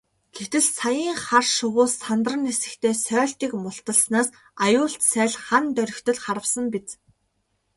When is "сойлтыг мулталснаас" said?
3.05-4.29